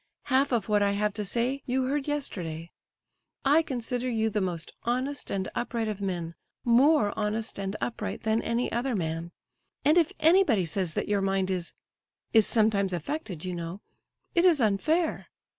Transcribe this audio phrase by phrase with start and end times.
[0.23, 2.71] Half of what I have to say you heard yesterday.
[3.45, 8.71] I consider you the most honest and upright of men—more honest and upright than any
[8.71, 9.31] other man;
[9.85, 15.27] and if anybody says that your mind is—is sometimes affected, you know—it is unfair.